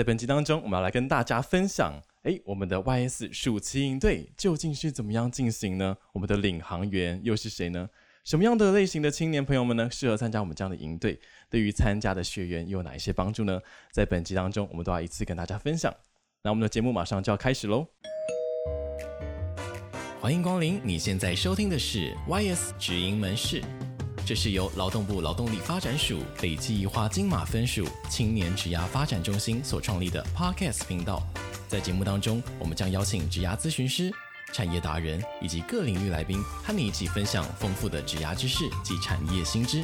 [0.00, 1.92] 在本集当中，我们要来跟大家分享，
[2.22, 5.94] 哎，我们的 YS 暑期营队究竟是怎么样进行呢？
[6.14, 7.86] 我们的领航员又是谁呢？
[8.24, 11.20] 什么样的类型的青年朋友们呢，适合参加我们这样的营队？
[11.50, 13.60] 对于参加的学员又有哪一些帮助呢？
[13.92, 15.94] 在本集当中，我们都要一次跟大家分享。
[16.42, 17.86] 那我们的节目马上就要开始喽！
[20.18, 23.62] 欢迎光临，你现在收听的是 YS 直营门市，
[24.30, 31.20] 这是由劳动部劳动力发展署北基宜花金马分署青年职涯发展中心所创立的 Podcast 频道。
[31.66, 34.08] 在节目当中，我们将邀请职涯咨询师。
[34.52, 39.82] 产业达人以及各领域来宾和你一起分享丰富的职涯知识及产业新知。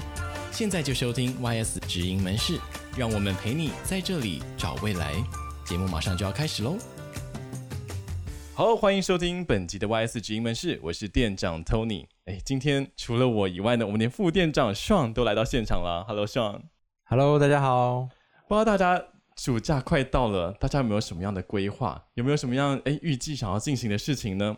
[0.53, 2.61] 现在就收听 YS 职营门市，
[2.97, 5.13] 让我们陪你在这里找未来。
[5.65, 6.79] 节目马上就要开始喽！
[8.57, 12.07] 好，欢迎收听本集的 YS 直营门市，我是店长 Tony。
[12.25, 16.03] 哎，今天除了我以外呢，我们连副店长 Sean 都来到现场了。
[16.09, 16.63] Hello，Sean。
[17.05, 18.09] Hello，大家好。
[18.49, 19.05] 不知道大家。
[19.37, 22.03] 暑假快到了，大家有没有什么样的规划？
[22.15, 24.57] 有没有什么样哎预计想要进行的事情呢？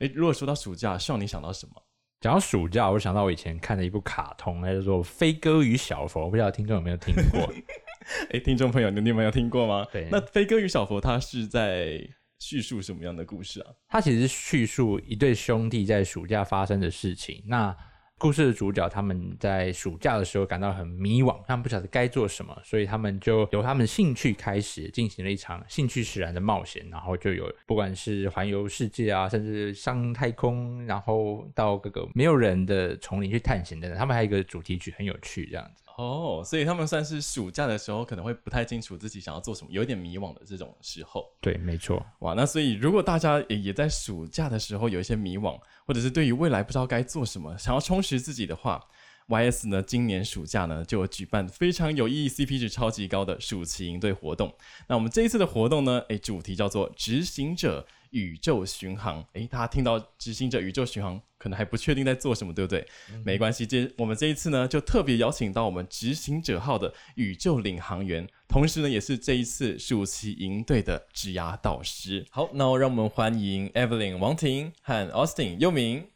[0.00, 1.72] 哎，如果说到暑假，，Sean 你想到什么？
[2.20, 7.50] 讲到暑假，我想到我以前看的一部卡通，叫做《飞哥与小佛》，我不知道听众有没有听过？
[8.30, 9.86] 哎，听众朋友，你有没有听过吗？
[9.90, 11.98] 对，那《飞哥与小佛》它是在
[12.38, 13.66] 叙述什么样的故事啊？
[13.88, 17.42] 它其实叙述一对兄弟在暑假发生的事情。
[17.46, 17.76] 那
[18.16, 33.96] 故事的主角他们在暑假的时候感到很迷惘，他们不晓得该做什么，所以他们就由他们兴趣开始进行了一场兴趣使然的冒险，然后就有不管是环游世界啊，甚至上太空，然后到各个没有人的丛林去探险等等。
[33.96, 35.84] 他们还有一个主题曲很有趣，这样子。
[35.98, 41.28] 哦，所以他们算是暑假的时候可能会不太清楚自己想要做什么，有点迷惘的这种时候。
[41.40, 42.00] 对，没错。
[42.20, 48.80] 哇，那所以如果大家也也在暑假的时候有一些迷惘，或者是对于未来不知道该做什么，想要充实自己的话
[49.28, 54.52] ，YS 呢今年暑假呢就有举办非常有意义、CP 值超级高的暑期营队活动。
[54.88, 57.86] 那我们这一次的活动呢，诶，主题叫做“执行者”。
[58.10, 62.80] 宇宙巡航，诶，大家听到执行者宇宙巡航，可能还不确定在做什么，对不对？
[63.12, 72.24] 嗯、没关系，这我们这一次呢，就特别邀请到我们执行者号的宇宙领航员，同时呢，也是这一次暑期营队的职涯导师。
[72.30, 76.06] 好，那让我们欢迎 Evelyn 王婷和 Austin 佑明。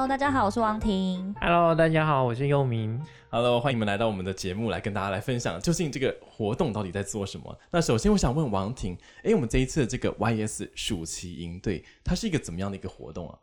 [0.00, 1.34] Hello，大家好，我是王婷。
[1.42, 2.98] Hello，大家好，我是佑明。
[3.28, 7.54] Hello，欢迎你们来到我们的节目，来跟大家来分享究竟这个活动到底在做什么。
[7.70, 13.38] 那首先，我想问王婷，诶，我们这一次的这个 YS 暑期营队，它是一个怎么样的一个活动啊？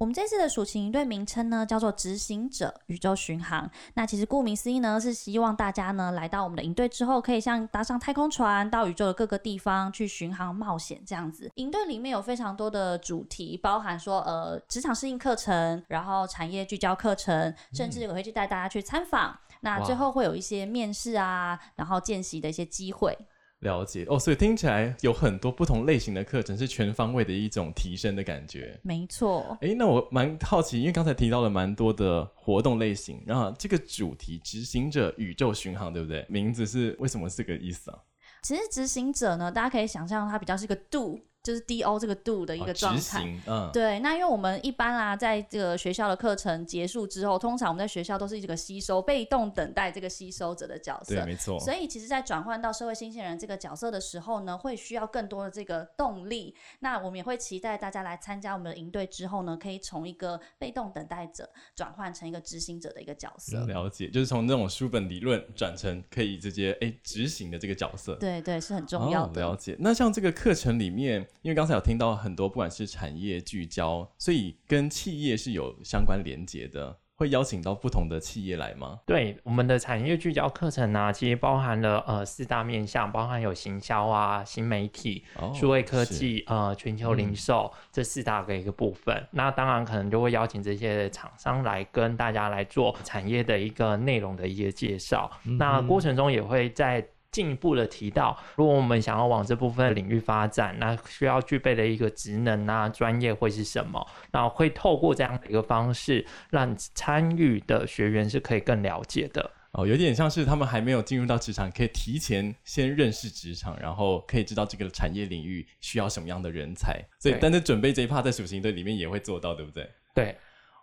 [0.00, 3.70] 我们这次的暑期营队名称呢，叫做“执行者宇宙巡航”。
[3.92, 11.52] 那其实顾名思义呢，是希望大家呢来到我们的营队之后，可以像搭上太空船，到宇宙的各个地方去巡航冒险这样子。
[11.56, 19.32] 营队里面有非常多的主题，包含说呃职场适应课程，然后产业聚焦课程，甚至我会去带大家去参访。
[19.32, 23.14] 嗯、那最后会有一些面试啊，然后见习的一些机会。
[23.60, 28.78] 了解哦，所以听起来有很多不同类型的课程，是全方位的一种提升的感觉。
[28.82, 29.56] 没错。
[29.60, 36.24] 哎，那我蛮好奇，因为刚才提到了蛮多的活动类型，然后这个主题“执行者宇宙巡航”，对不对？
[36.28, 37.98] 名字是为什么是这个意思啊？
[38.42, 41.20] 其实执行者呢，大家可以想象它比较是一个 do。
[41.42, 43.98] 就是 D O 这个 do 的一个状态，嗯，对。
[44.00, 51.58] 那因为我们一般啦，在这个学校的课程结束之后，通常我们在学校都是一个吸收、被动等待这个吸收者的角色，对，没错。
[51.58, 56.54] 所以其实，在转换到社会新鲜人这个角色的时候呢，会需要更多的这个动力。
[56.80, 63.64] 那我们也会期待大家来参加我们的营队之后呢，可以从一个被动等待者转换成一个执行者的一个角色。
[63.64, 68.14] 了解，就是从那种书本理论转成可以直接哎执行的这个角色。
[68.16, 69.42] 对对，是很重要的。
[69.42, 69.74] 哦，了解。
[69.78, 71.26] 那像这个课程里面。
[71.42, 79.00] 因为刚才有听到很多，不管是产业聚焦，所以跟企业是有相关连接的，会邀请到不同的企业来吗？
[79.06, 85.24] 对，我们的产业聚焦课程呢、啊，其实包含了呃四大面向，包含有行销啊、新媒体、
[85.54, 89.26] 数、哦、位科技、呃全球零售、嗯、这四大个一个部分。
[89.30, 95.30] 那当然可能就会邀请这些厂商来跟大家来做产业的一个内容的一些介绍。
[95.44, 97.06] 嗯、那过程中也会在。
[97.32, 104.04] 进一步的提到，如果我们想要往这部分领域发展，那需要具备的一个职能啊、专业会是什么？
[104.32, 109.50] 那会透过这样的一个方式，让参与的学员是可以更了解的。
[109.72, 117.00] 哦，有点像是他们还没有进入到职场，可以提前先认识职场，然后可以知道这个产业领域需要什么样的人才。
[117.20, 119.88] 所以，但是准备这一 part 在属性队里面也会做到，对不对？
[120.12, 120.36] 对。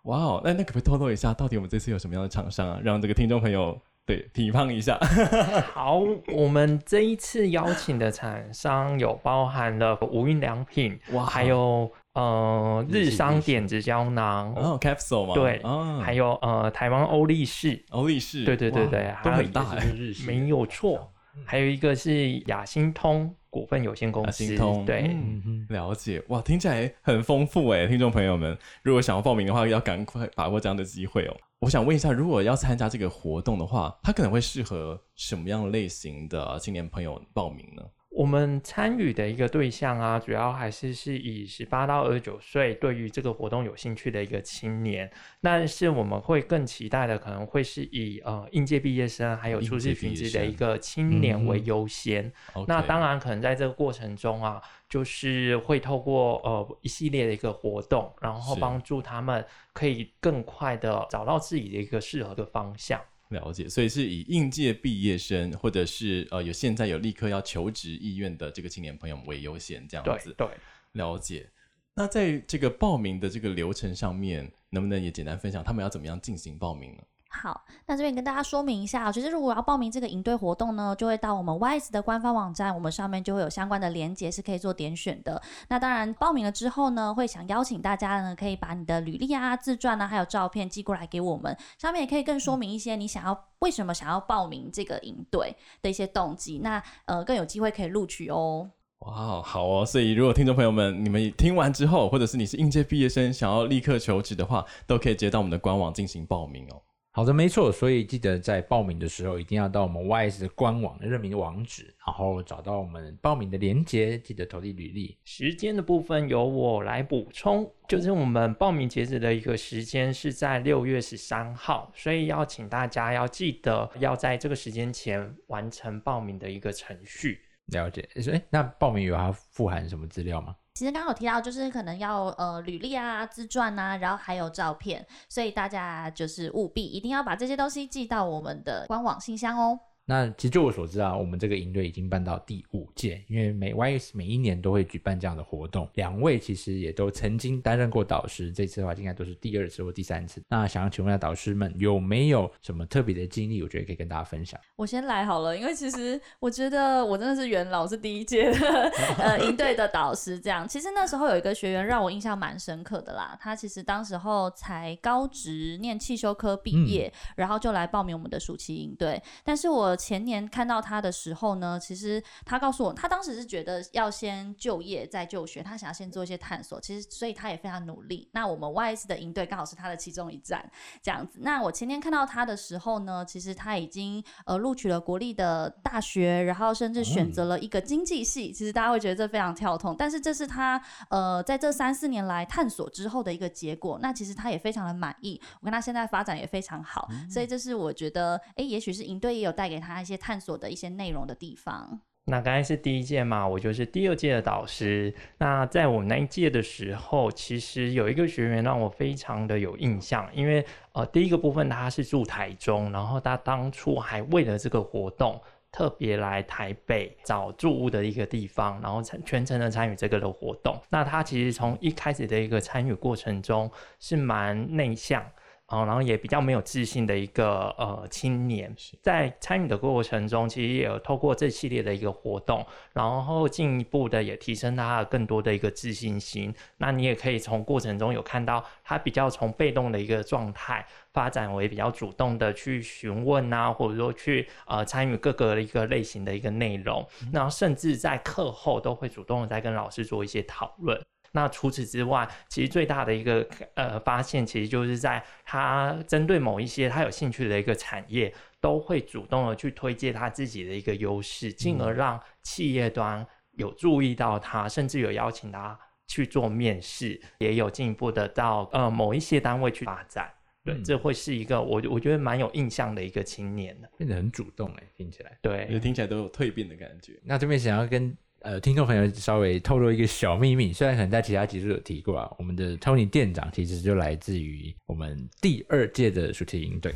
[0.03, 2.79] 哇哦，那那可不可以透露一下，到底我们这次有什么样的厂商啊？
[2.81, 3.77] 让这个听众朋友。
[4.07, 4.97] 对，提倡一下。
[5.75, 6.01] 好，
[6.33, 14.53] 我们这一次邀请的厂商有包含了无印良品，哇，还有呃日商点子胶囊。
[14.55, 15.33] 哦，capsule 嘛？
[15.33, 19.85] 对，哦、还有呃台湾欧力士，欧力士，对对对对，都很大哎，
[20.25, 21.11] 没有错。
[21.45, 31.35] 还有一个是亚心通股份有限公司，亚心通，对、嗯，了解，哇，听起来很丰富哎，听众朋友们，如果想要报名的话，要赶快把握这样的机会哦。
[31.59, 37.83] 我想问一下，如果要参加这个活动的话，它可能会适合什么样类型的青年朋友报名呢？
[38.17, 45.07] 我们参与的一个对象啊，主要还是是以十八到二十九岁，对于这个活动有兴趣的一个青年。
[45.39, 52.25] 但是我们会更期待的，可能会是以呃应届毕业生，还有初次寻职的一个青年为优先。
[52.55, 54.59] 嗯、那当然，可能在这个过程中啊，
[54.89, 62.99] 就是会透过呃一系列的一个活动，然后帮助他们可以更快的找到自己的一个适合的方向。
[63.29, 70.33] 了解，所以是以应届毕业生，或者是呃有现在有立刻要求职意愿的这个青年朋友为优先，这样子。
[70.37, 70.57] 对，对，
[70.93, 71.49] 了解。
[71.93, 77.03] 那在这个报名的这个流程上面，能不能也简单分享他们要怎么样进行报名呢？
[77.37, 85.39] 好，那这边跟大家说明一下，其实如果要报名这个营队活动呢，就会到我们 YS 的官方网站，我们上面就会有相关的连接是可以做点选的。
[85.69, 98.69] 那当然报名了之后呢，会想邀请大家呢，可以把你的履历啊、自传啊，还有照片寄过来给我们，上面也可以更说明一些你想要为什么想要报名这个营队的一些动机，那呃更有机会可以录取哦。
[99.01, 99.85] 哇，好哦！
[99.85, 106.81] 所以如果听众朋友们你们听完之后，或者是你是应届毕业生想要立刻求职的话，都可以直接到我们的官网进行报名哦。
[107.17, 115.17] 好的，没错，所以记得在报名的时候一定要到我们 YS 的官网的认明网址，然后找到我们报名的链接，记得投递履历。
[115.25, 127.39] 时间的部分由我来补充，就是我们报名截止的一个时间是在六月十三号，所以要请大家要记得要在这个时间前完成报名的一个程序。
[127.73, 130.55] 了解，诶，那报名有要附含什么资料吗？
[130.77, 139.79] 其实刚刚有提到，就是可能要呃履历啊、自传啊，然后还有照片，所以大家就是务必一定要把这些东西寄到我们的官网信箱哦。
[140.09, 145.87] 那其实就我所知啊，我们这个营队已经办到第五届，因为每 YS 每一年都会举办这样的活动。
[145.95, 150.41] 两位其实也都曾经担任过导师，这次的话应该都是第二次或第三次。
[150.47, 153.61] 那想要请问一下导师们有没有什么特别的经历？
[153.61, 154.57] 我觉得可以跟大家分享。
[154.77, 158.57] 我先来好了，因为其实我觉得我真的是元老，是第一届的
[159.19, 160.39] 呃营队的导师。
[160.39, 163.37] 这样，其实那时候有一个学员让我印象蛮深刻的啦。
[163.41, 169.21] 他其实当时候才高职念汽修科毕业，嗯，然后就来报名我们的暑期营队。
[169.43, 176.79] 但是我前年看到他的时候呢，其实他告诉我，他当时是觉得要先就业再就学，他想要先做一些探索。
[176.79, 178.29] 其实，所以他也非常努力。
[178.33, 180.69] 那我们 YS 的营队刚好是他的其中一站，
[181.01, 181.39] 这样子。
[181.41, 188.51] 那我前年看到他的时候呢，其实他已经呃录取了国立的大学，然后甚至选择了一个经济系。
[188.53, 193.97] 其实大家会觉得这非常跳痛，但是这是他呃在这三四年来探索之后的一个结果。
[194.01, 200.17] 那其实他也非常的满意，我跟他现在发展也非常好，所以这是我觉得，哎，也许是营队也有带给他他一些。
[200.17, 202.01] 探索的一些内容的地方。
[202.25, 205.13] 那刚才是第一届嘛，我就是第二届的导师。
[205.37, 215.39] 那在我们那一届的时候，其实有一个学员让我非常的有印象，因为呃，第一个部分他是住台中，然后他当初还为了这个活动
[215.71, 220.77] 特别来台北找住屋的一个地方，然后全程的参与这个的活动。
[220.89, 225.23] 那他其实从一开始的一个参与过程中是蛮内向。
[225.67, 236.55] 哦，然后也比较没有自信的一个呃青年，在参与的过程中，其实也有透过这系列的一个活动，然后进一步的也提升他更多的一个自信心。
[236.77, 250.97] 那你也可以从过程中有看到他比较从被动的一个状态，发展为比较主动的去询问啊，或者说去呃参与各个的一个类型的一个内容，然后甚至在课后都会主动的在跟老师做一些讨论。
[251.33, 270.31] 那除此之外，其实最大的一个呃发现，其实就是在他针对某一些他有兴趣的一个产业，都会主动的去推荐他自己的一个优势，进而让企业端有注意到他，甚至有邀请他去做面试，也有进一步的到呃某一些单位去发展。
[270.63, 277.19] 对，嗯、这会是一个我我觉得蛮有印象的一个青年的，变得很主动哎，听起来，对，听起来都有蜕变的感觉。
[277.23, 278.17] 那这边想要跟。
[278.47, 286.95] 呃，听众朋友稍微透露一个小秘密，虽然可能在其他集数有提过啊，我们的 Tony 店长其实就来自于我们第二届的暑期营队。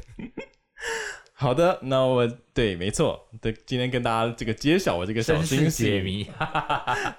[1.36, 6.26] 好的，那我对，没错，对，今天跟大家这个揭晓我这个小惊喜解谜。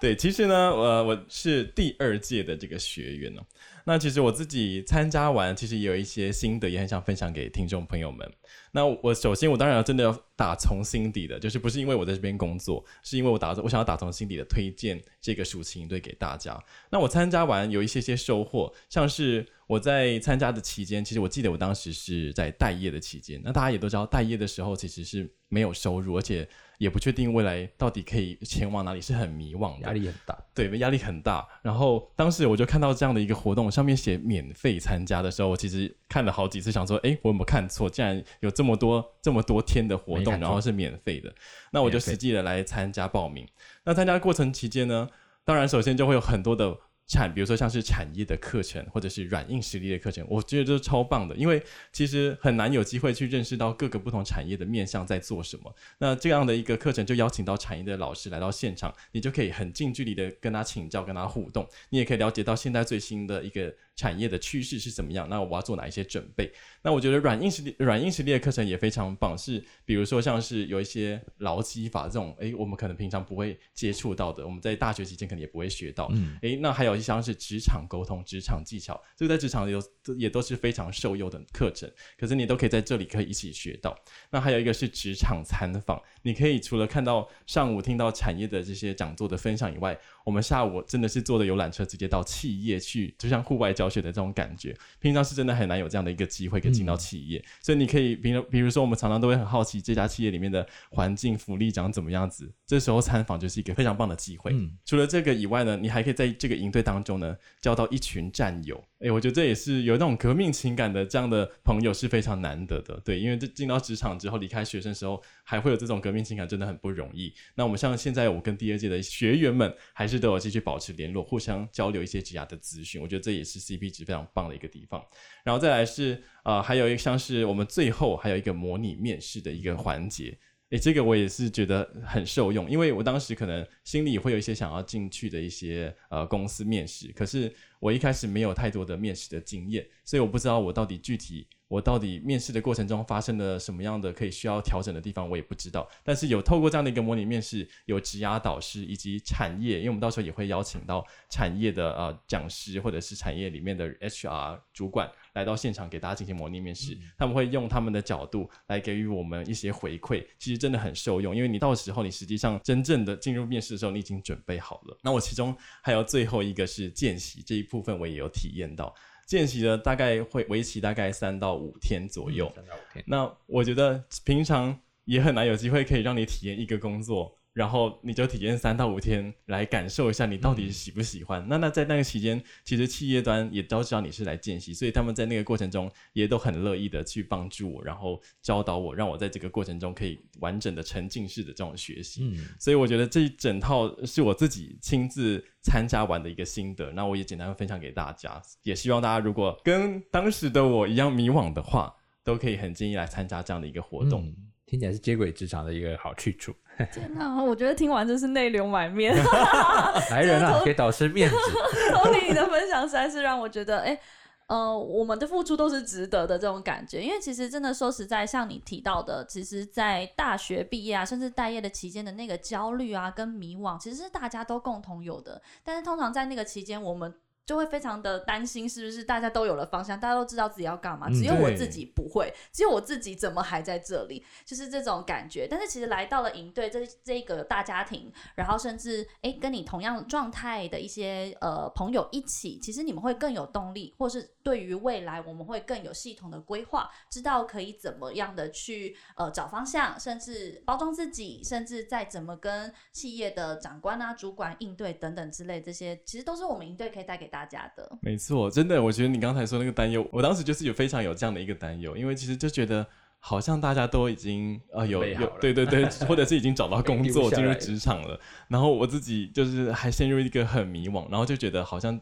[0.00, 3.42] 对，其实呢，我我是第二届的这个学员哦。
[3.84, 8.30] 那其实我自己参加完，其实也有一些心得，也很想分享给听众朋友们。
[8.72, 16.58] 那我首先，我当然要真的要打从心底的，就是不是因为我在这边工作，是因为我打我想要打从心底的推荐这个暑期营队给大家。
[16.90, 23.40] 那我参加完有一些些收获，像是我在参加的期间，其实我记得我当时是在待业的期间。
[23.44, 26.48] 那大家也都知道，待业的时候其实是没有收入，而且。
[26.78, 30.36] 也不确定未来到底可以前往哪里，是很迷惘的，压力很大。
[30.54, 31.46] 对，压力很大。
[31.62, 37.88] 然后当时我就看到这样的一个活动，上面写免费参加的时候，我其实看了好几次，想说，哎，我有没有看错？
[37.88, 41.32] 竟然有这么多这么多天的活动，然后是免费的，
[41.70, 43.46] 那我就实际的来参加报名。
[43.84, 45.08] 那参加过程期间呢，
[45.44, 46.76] 当然首先就会有很多的。
[47.06, 55.74] 产，比如说像是产业的课程，或者是软硬实力的课程，我觉得这是超棒的，因为其实很难有机会去认识到各个不同产业的面向在做什么。
[55.98, 65.28] 那这样的一个课程就邀请到产业的老师来到现场，你就可以很近距离的跟他请教，跟他互动，你也可以了解到现在最新的一个产业的趋势是怎么样。
[65.28, 66.50] 那我要做哪一些准备？
[66.82, 76.08] 那我觉得软硬实力、软硬实力的课程也非常棒，是比如说像是有一些劳基法这种，诶，我们可能平常不会接触到的，我们在大学期间可能也不会学到。
[76.12, 76.92] 嗯，诶，那还有。
[77.02, 79.82] 像是职场沟通、职场技巧，这个在职场里有
[80.16, 81.90] 也都是非常受用的课程。
[82.16, 83.92] 可是你都可以在这里可以一起学到。
[84.30, 94.76] 那还有一个是职场参访，你可以除了看到上午听到产业的这些讲座的分享以外，我们下午真的是坐的游览车直接到企业去，就像户外教学的这种感觉。
[95.00, 104.52] 平常是真的很难有这样的一个机会可以进到企业，嗯、所以你可以比如比如说我们常常都会很好奇这家企业里面的环境福利长怎么样子，这时候参访就是一个非常棒的机会。
[104.52, 108.82] 嗯、除了这个以外呢，你还可以在这个营队当中呢交到一群战友。
[109.02, 113.00] 哎，我觉得这也是有那种革命情感的这样的朋友是非常难得的。
[113.04, 117.34] 对，因为这进到职场之后离开学生时候还会有这种革命情感，真的很不容易。
[117.56, 123.02] 那我们像现在我跟第二届的学员们还是都有继续保持联络，互相交流一些职涯的资讯。
[123.02, 125.04] 我觉得这也是 CP 值非常棒的一个地方。
[125.44, 130.38] 然后再来是呃，还有一个像是我们最后还有一个模拟面试的一个环节。
[130.72, 141.46] 诶，这个我也是觉得很受用，因为我当时可能心里会有一些想要进去的一些呃公司面试，可是我一开始没有太多的面试的经验，所以我不知道我到底具体。
[141.68, 145.88] 我到底面试的过程中发生了什么样的可以需要调整的地方，我也不知道。
[146.04, 161.34] 但是有透过这样的一个模拟面试，有职涯导师以及产业，因为我们到时候也会邀请到产业的呃讲师或者是产业里面的 HR 主管来到现场给大家进行模拟面试，嗯、他们会用他们的角度来给予我们一些回馈，其实真的很受用。
[161.34, 164.98] 因为你到时候你实际上真正的进入面试的时候，你已经准备好了。
[165.02, 168.94] 那我其中还有最后一个是见习这一部分，我也有体验到。
[169.26, 172.52] 见习的大概会为期大概三到五天左右。
[172.54, 173.04] 三到五天。
[173.06, 177.38] 那我觉得平常也很难有机会可以让你体验一个工作。
[177.52, 181.42] 然后你就体验三到五天，来感受一下你到底喜不喜欢。
[181.42, 192.22] 嗯、那那在那个期间，其实企业端也都知道你是来见习，所以他们在那个过程中也都很乐意的去帮助我，然后教导我，让我在这个过程中可以完整的沉浸式的这种学习。
[192.24, 198.40] 嗯，所以我觉得这一整套是我自己亲自参加完的一个心得，那我也简单分享给大家。
[198.62, 201.94] 也希望大家如果跟当时的我一样迷惘的话，
[202.24, 204.26] 都可以很建议来参加这样的一个活动。
[204.26, 206.50] 嗯听起来是接轨职场的一个好去处。
[206.92, 209.14] 天哪，我觉得听完真是泪流满面。
[210.10, 211.36] 来人啊，给导师面子。
[211.92, 214.00] Tony，你的分享实在是让我觉得，哎、欸，
[214.48, 217.02] 呃，我们的付出都是值得的这种感觉。
[217.02, 225.40] 因为其实真的说实在，像你提到的，其实，在大学毕业啊，甚至待业的期间的那个焦虑啊，跟迷惘，其实是大家都共同有的。
[225.62, 227.14] 但是通常在那个期间，我们
[227.44, 235.48] 就会非常的担心，是不是大家都有了方向，大家都知道自己要干嘛，只有我自己不会，嗯、只有我自己怎么还在这里，就是这种感觉。
[235.50, 257.32] 但是其实来到了营队这这个大家庭，然后甚至诶跟你同样状态的一些呃朋友一起，其实你们会更有动力，或是对于未来我们会更有系统的规划，知道可以怎么样的去呃找方向，甚至包装自己，甚至再怎么跟企业的长官啊、主管应对等等之类，这些其实都是我们营队可以带给。
[257.32, 257.41] 大家
[257.76, 257.98] 的。
[258.00, 262.86] 没错，真的，我觉得你刚才说那个担忧，我当时就是有非常有这样的一个担忧，因为其实就觉得
[263.18, 268.18] 好像大家都已经啊、呃、有有对对对， 或者是已经找到工作进入职场了，
[268.48, 272.00] 然后我自己就是还陷入一个很迷惘，然后就觉得好像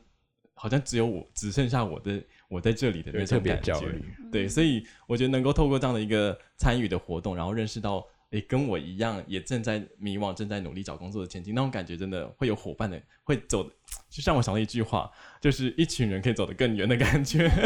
[0.55, 3.75] 好像只有我只剩下我的我在这里的那种感觉，
[4.33, 8.07] 对，所以我觉得能够透过这样的一个参与的活动，然后认识到。
[8.31, 13.69] 诶，跟我一样，也正在迷惘，正在努力找工作的前进，那种感觉真的会有伙伴的，会走
[14.09, 17.51] 就像我想到一句话，就是一群人可以走得更远的感觉。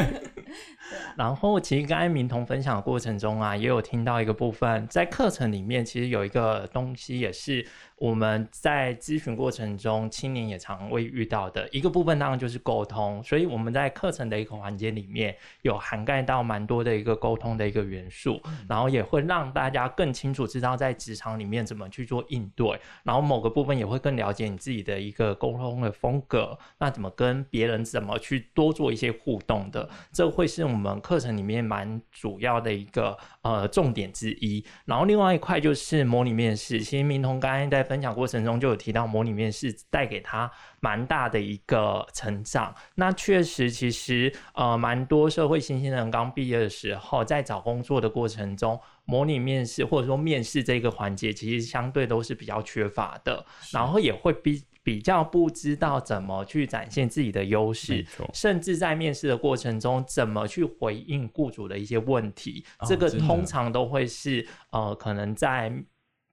[1.16, 7.66] 然后，其实刚才明彤分享的过程中啊，也有听到一个部分，在课程里面，其实有一个东西也是。
[7.96, 13.22] 我们在咨询过程中，青年也常会遇到的一个部分，当然就是沟通。
[13.22, 22.78] 所以我们在课程的一个环节里面，有涵盖到蛮多的一个沟通的一个元素，然后也会让大家更清楚知道在职场里面怎么去做应对。
[23.04, 34.64] 然后某个部分也会更了解你自己的一个沟通的风格，那怎么跟别人怎么去多做一些互动的，这会是我们课程里面蛮主要的一个呃重点之一。
[34.84, 37.84] 然后另外一块就是模拟面试，其实明彤刚刚在。
[37.84, 42.74] 分享过程中就有提到模拟面试带给他蛮大的一个成长。
[42.94, 53.44] 那确实，其实呃蛮多社会新鲜人刚毕业的时候，在找工作的过程中，模拟面试或者说面试这个环节，其实相对都是比较缺乏的。
[53.70, 65.72] 然后也会比比较不知道怎么去展现自己的优势，甚至在面试的过程中怎么去回应雇主的一些问题，哦、这个通常都会是呃可能在。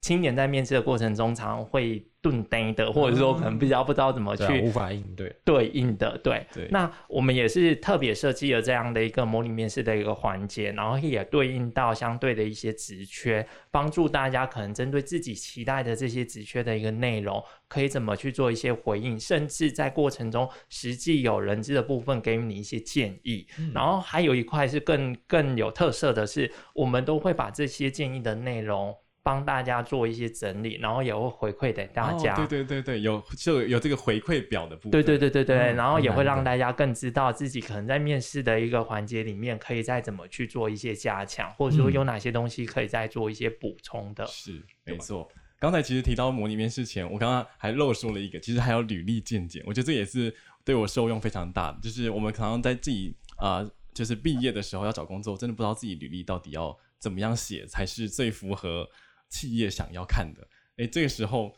[0.01, 6.43] 青年在面试的过程中，常常会顿呆的，或者说可能比较不知道怎么去、啊、无法应对对应的，对。
[6.51, 23.45] 对那我们也是特别设计了这样的一个模拟面试的一个环节，然后也对应到相对的一些职缺，帮助大家可能针对自己期待的这些职缺的一个内容，可以怎么去做一些回应，甚至在过程中实际有人资的部分给予你一些建议。
[23.59, 28.95] 嗯、然后还有一块是更更有特色的是，我们都会把这些建议的内容。
[29.23, 32.33] 帮大家做一些整理，然后也会回馈给大家。
[32.33, 34.91] 哦、对对对对，有就有这个回馈表的部分。
[34.91, 44.25] 对对对对对，嗯、然后也会让大家更知道自己可能在面试的一个环节里面，可以再怎么去做一些加强，或者说有哪些东西可以再做一些补充的。
[44.25, 45.29] 是，没错。
[45.59, 50.33] 刚才其实提到模拟面试前，我刚刚还漏说了一个，其实还有履历见解，我觉得这也是
[50.65, 51.77] 对我受用非常大的。
[51.83, 58.89] 就是我们可能在自己啊、呃，就是毕业的时候要找工作，真的不知道自己履历到底要怎么样写才是最符合。
[59.31, 61.55] 企业想要看的，诶，这个时候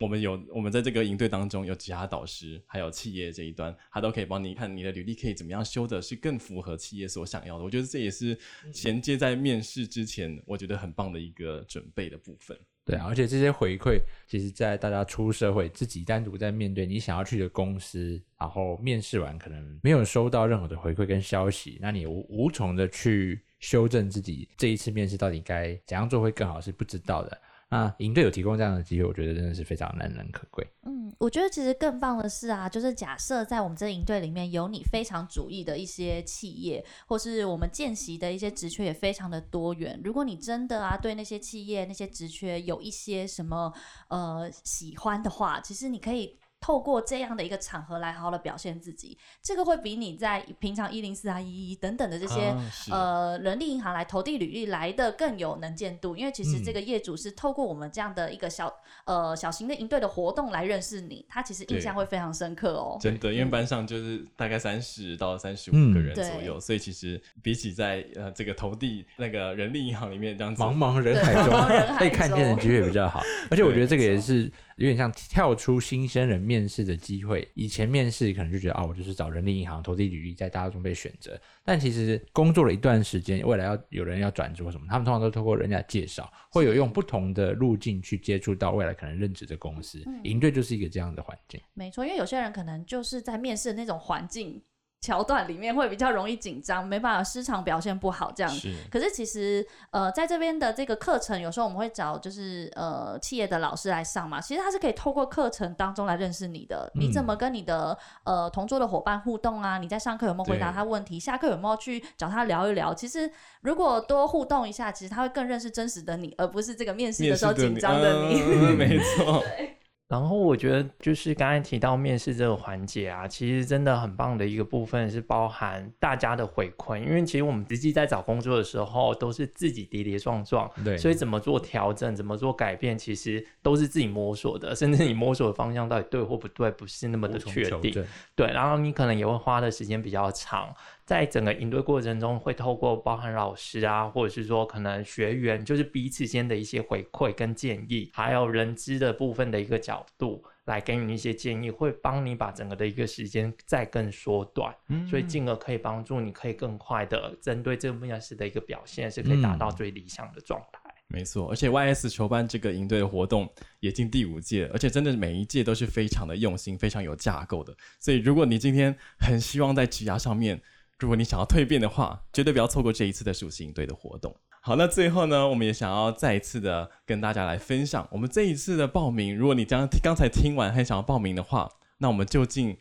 [0.00, 7.64] 我们有我们在这个营队当中有其他导师，还有企业这一端，他都可以帮你看你的履历可以怎么样修的是更符合企业所想要的。
[7.64, 8.36] 我觉得这也是
[8.72, 12.58] 衔接在面试之前，我觉得很棒的一个准备的部分。
[12.84, 23.40] 对啊，而且这些回馈，其实，在大家出社会，自己单独在面对你想要去的公司，然后面试完可能没有收到任何的回馈跟消息，那你无无从的去。
[23.62, 27.40] 修正自己这一次面试到底该怎样做会更好是不知道的。
[27.70, 30.66] 那营队有提供这样的机会，我觉得真的是非常难能可贵。
[30.82, 39.98] 嗯，我觉得其实更棒的是啊，就是假设在我们这营队里面有你非常主义的一些企业，或是我们见习的一些职缺也非常的多元。
[40.04, 43.72] 如果你真的啊对那些企业那些职缺有一些什么
[44.08, 46.36] 呃喜欢的话，其实你可以。
[46.62, 58.72] 透过这样的一个场合来好好的表现自己，这个会比你在平常一零四啊、一一等等的这些、啊、呃人力银行来投递履历来的更有能见度，因为其实这个业主是透过我们这样的一个小
[59.04, 62.96] 呃小型的营队的活动来认识你，他其实印象会非常深刻哦。
[63.00, 73.20] 真的，因为班上就是大概三十到三十五个人左右，嗯、所以其实比起在呃这个投递那个人力银行里面这样子茫茫人海中被看见的机会比较好，
[73.50, 74.48] 而且我觉得这个也是。
[74.82, 77.48] 有点像跳出新生人面试的机会。
[77.54, 81.40] 以前面试可能就觉得啊，我就是找人力银行投递履历，在大家中被选择。
[81.64, 90.02] 但其实工作了一段时间，未来要有人要转职或什么，他们通常都透过人家介绍，会有用不同的路径去接触到未来可能任职的公司。
[90.24, 91.60] 营队就是一个这样的环境。
[91.74, 94.60] 没错，因为有些人可能就是在面试的那种环境。
[95.02, 98.50] 桥段里面会比较容易紧张，没办法失常表现不好这样。
[98.50, 98.72] 是。
[98.88, 104.40] 可是其实呃，在这边的这个课程，有时候我们会找就是呃企业的老师来上嘛。
[104.40, 109.76] 其实他是可以透过课程当中来认识你的，嗯、你怎么跟你的呃同桌的伙伴互动啊？
[109.78, 111.18] 你在上课有没有回答他问题？
[111.18, 112.94] 下课有没有去找他聊一聊？
[112.94, 113.28] 其实
[113.62, 118.40] 如果多互动一下，其实他会更认识真实的你，而不是这个面试的时候紧张的你。
[118.40, 119.42] 嗯、没错。
[119.58, 119.78] 对。
[120.12, 138.04] 然后我觉得就是刚才提到面试这个环节啊，其实真的很棒的一个部分是包含大家的回馈，因为其实我们实际在找工作的时候都是自己跌跌撞撞，对，所以怎么做调整，怎么做改变，其实都是自己摸索的，甚至你摸索的方向到底对或不对，不是那么的确定，
[138.36, 140.74] 对，然后你可能也会花的时间比较长。
[141.04, 160.80] 在整个应对过程中，会透过包含老师啊，或者是说可能学员，就是彼此间的一些回馈跟建议，还有人资的部分的一个角度，来给你一些建议，会帮你把整个的一个时间再更缩短，嗯，所以进而可以帮助你可以更快的针对这个面试的一个表现，是可以达到最理想的状态。
[161.08, 163.46] 没错，而且 YS 筹办这个营队的活动
[163.80, 167.76] 也进第五届，而且真的每一届都是非常的用心，非常有架构的。
[168.00, 170.58] 所以如果你今天很希望在职涯上面，
[170.98, 174.34] 如果你想要蜕变的话，绝对不要错过这一次的暑期营队的活动。
[174.64, 182.78] 好，那最后呢，我们也想要再一次的跟大家来分享，我们这一次的报名，如果你将刚才听完很想要报名的话，那我们就近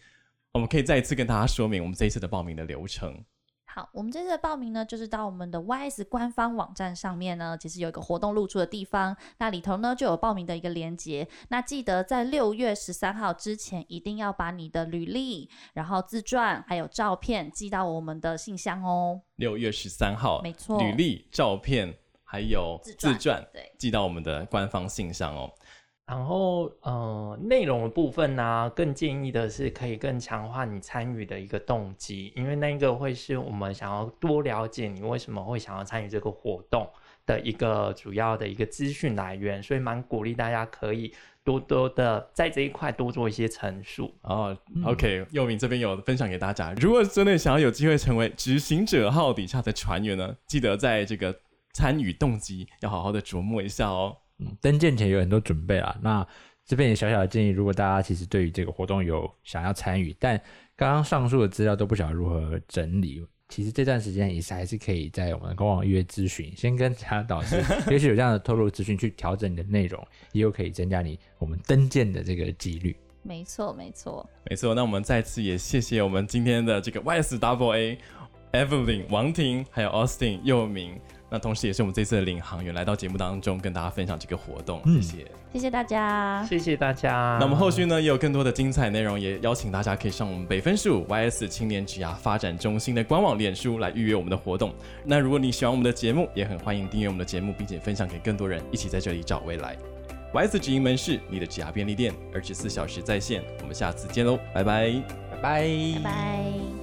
[0.52, 3.26] 我们可以再一次跟大家说明我们这一次的报名的流程。
[3.73, 11.25] 好，我们这次的报名呢，就是到我们的 YS 官方网站上面呢，其实有一个活动露出的地方，那里头呢就有报名的一个链接。
[11.47, 19.21] 那记得在六月十三号之前，一定要把你的履历、然后自传还有照片寄到我们的信箱哦。
[19.38, 25.49] 六月十三号，没错，履历、照片还有自传，对，寄到我们的官方信箱哦。
[26.12, 36.86] 然后，呃，内容的部分呢、啊，更建议的是可以更强化你参与的一个动机，因为那个会是我们想要多了解你为什么会想要参与这个活动
[37.26, 41.13] 的一个主要的一个资讯来源，所以蛮鼓励大家可以
[41.45, 44.13] 多多的在这一块多做一些陈述。
[44.24, 44.54] 哦
[44.86, 51.34] ，OK，祐铭这边有分享给大家，如果真的想要有机会成为执行者号底下的船员呢，记得在这个
[51.71, 54.17] 参与动机要好好的琢磨一下哦。
[54.62, 56.25] 登舰前有很多准备啦，那
[56.65, 60.39] 这边也小小的建议，如果大家其实对于这个活动有想要参与，但
[60.75, 70.01] 刚刚上述的资料都不晓得如何整理，其实这段时间也是还是可以在我们的官网预约咨询，先跟其他导师， 也许有这样的透露资讯去调整你的内容，
[70.32, 72.95] 也有可以增加你我们登舰的这个几率。
[73.23, 74.73] 没错，没错，没错。
[74.73, 77.97] 那我们再次也谢谢我们今天的这个 YS Double A
[78.53, 80.99] Evelyn 王婷，还有 Austin 又名。
[81.33, 84.81] 那同时，也是我们这次的领航员来到节目当中，跟大家分享这个活动。
[84.85, 87.37] 谢谢，谢谢大家，谢谢大家。
[87.39, 94.73] 那我们后续呢，也有更多的精彩内容，也邀请大家可以上我们北分署 YS 青年职涯发展中心的官网、脸书来预约我们的活动。
[95.05, 99.77] 那如果你喜欢我们的节目，也很欢迎订阅我们的节目，并且分享给更多人，一起在这里找未来。
[100.33, 103.41] YS 直营门市，你的职涯便利店，二十四小时在线。
[103.61, 104.91] 我们下次见喽，拜拜，
[105.31, 105.61] 拜拜，
[105.95, 106.81] 拜拜。